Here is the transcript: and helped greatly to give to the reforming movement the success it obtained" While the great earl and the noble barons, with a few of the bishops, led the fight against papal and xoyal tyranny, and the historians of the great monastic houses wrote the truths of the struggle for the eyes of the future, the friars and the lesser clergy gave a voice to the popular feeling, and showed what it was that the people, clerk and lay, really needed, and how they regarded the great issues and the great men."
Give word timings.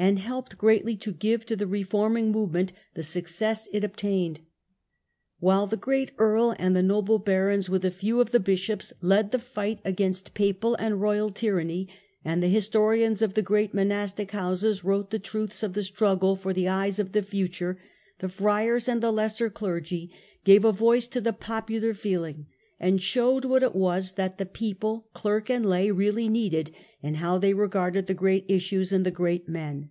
and 0.00 0.20
helped 0.20 0.56
greatly 0.56 0.94
to 0.94 1.10
give 1.12 1.44
to 1.44 1.56
the 1.56 1.66
reforming 1.66 2.30
movement 2.30 2.72
the 2.94 3.02
success 3.02 3.68
it 3.72 3.82
obtained" 3.82 4.38
While 5.40 5.66
the 5.66 5.76
great 5.76 6.12
earl 6.18 6.54
and 6.56 6.76
the 6.76 6.84
noble 6.84 7.18
barons, 7.18 7.68
with 7.68 7.84
a 7.84 7.90
few 7.90 8.20
of 8.20 8.30
the 8.30 8.38
bishops, 8.38 8.92
led 9.00 9.32
the 9.32 9.40
fight 9.40 9.80
against 9.84 10.34
papal 10.34 10.76
and 10.76 11.00
xoyal 11.00 11.34
tyranny, 11.34 11.88
and 12.24 12.40
the 12.40 12.46
historians 12.46 13.22
of 13.22 13.32
the 13.32 13.42
great 13.42 13.74
monastic 13.74 14.30
houses 14.30 14.84
wrote 14.84 15.10
the 15.10 15.18
truths 15.18 15.64
of 15.64 15.72
the 15.72 15.82
struggle 15.82 16.36
for 16.36 16.52
the 16.52 16.68
eyes 16.68 17.00
of 17.00 17.10
the 17.10 17.20
future, 17.20 17.76
the 18.20 18.28
friars 18.28 18.86
and 18.88 19.00
the 19.02 19.10
lesser 19.10 19.50
clergy 19.50 20.12
gave 20.44 20.64
a 20.64 20.70
voice 20.70 21.08
to 21.08 21.20
the 21.20 21.32
popular 21.32 21.92
feeling, 21.92 22.46
and 22.80 23.02
showed 23.02 23.44
what 23.44 23.60
it 23.64 23.74
was 23.74 24.12
that 24.12 24.38
the 24.38 24.46
people, 24.46 25.08
clerk 25.12 25.50
and 25.50 25.66
lay, 25.66 25.90
really 25.90 26.28
needed, 26.28 26.70
and 27.02 27.16
how 27.16 27.36
they 27.36 27.52
regarded 27.52 28.06
the 28.06 28.14
great 28.14 28.44
issues 28.48 28.92
and 28.92 29.04
the 29.04 29.10
great 29.10 29.48
men." 29.48 29.90